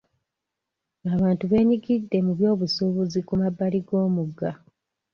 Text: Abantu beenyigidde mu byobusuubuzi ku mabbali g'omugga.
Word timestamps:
Abantu 1.13 1.43
beenyigidde 1.51 2.17
mu 2.25 2.31
byobusuubuzi 2.37 3.19
ku 3.27 3.33
mabbali 3.41 3.79
g'omugga. 3.87 4.51